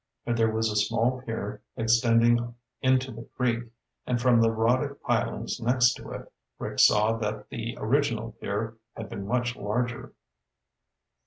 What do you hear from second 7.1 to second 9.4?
that the original pier had been